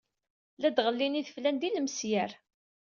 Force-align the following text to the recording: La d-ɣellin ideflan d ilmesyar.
La 0.57 0.69
d-ɣellin 0.69 1.19
ideflan 1.19 1.55
d 1.57 1.63
ilmesyar. 1.67 2.31